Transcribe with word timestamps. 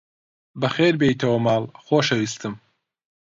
بەخێربێیتەوە 0.61 1.37
ماڵ، 1.45 1.63
خۆشەویستم! 1.85 2.53